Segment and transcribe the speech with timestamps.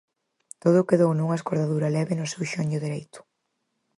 [0.63, 3.19] Todo quedou nunha escordadura leve no seu xeonllo dereito.